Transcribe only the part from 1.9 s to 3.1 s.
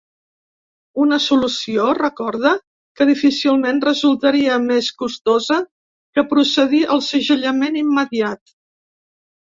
recorda, que